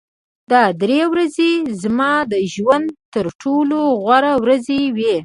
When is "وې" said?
4.95-5.15